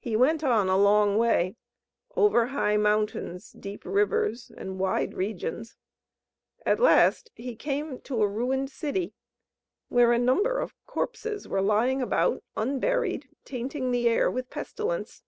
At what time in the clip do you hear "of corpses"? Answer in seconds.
10.58-11.46